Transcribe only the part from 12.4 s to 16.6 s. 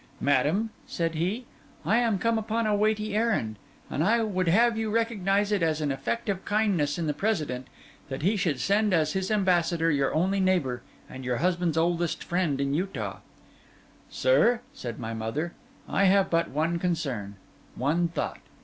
in Utah.' 'Sir,' said my mother, 'I have but